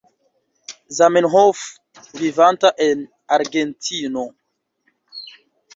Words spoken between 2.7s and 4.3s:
en Argentino.